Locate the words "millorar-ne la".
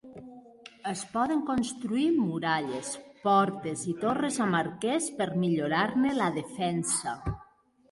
5.45-6.33